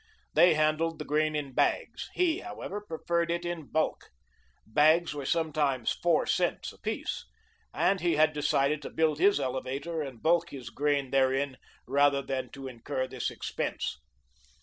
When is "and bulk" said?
10.01-10.49